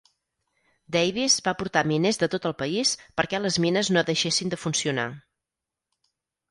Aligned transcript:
Davis 0.95 1.35
va 1.49 1.53
portar 1.59 1.83
miners 1.91 2.19
de 2.23 2.31
tot 2.37 2.49
el 2.51 2.57
país 2.63 2.95
perquè 3.21 3.43
les 3.45 3.63
mines 3.67 3.93
no 3.95 4.05
deixessin 4.13 4.55
de 4.57 4.61
funcionar. 4.67 5.11